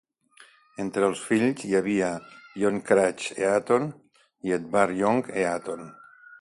[0.83, 2.09] Entre els fills hi havia
[2.63, 3.87] John Craig Eaton
[4.49, 5.89] i Edward Young Eaton.